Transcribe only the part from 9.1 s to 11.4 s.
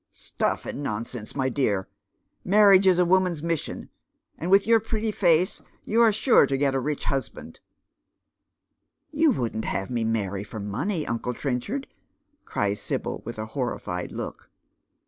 You wouldn't have me marry for money, uncle